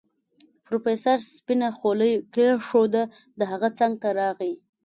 پروفيسر 0.65 1.17
سپينه 1.35 1.69
خولۍ 1.77 2.13
کېښوده 2.33 3.03
د 3.39 3.41
هغه 3.51 3.69
څنګ 3.79 3.93
ته 4.01 4.09
راغی. 4.19 4.53